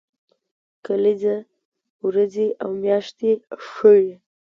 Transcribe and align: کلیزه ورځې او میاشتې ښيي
کلیزه 0.85 1.35
ورځې 2.05 2.47
او 2.63 2.69
میاشتې 2.83 3.31
ښيي 3.67 4.13